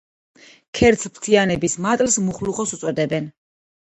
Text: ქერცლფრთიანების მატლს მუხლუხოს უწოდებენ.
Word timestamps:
ქერცლფრთიანების 0.77 1.75
მატლს 1.87 2.17
მუხლუხოს 2.29 2.73
უწოდებენ. 2.79 3.29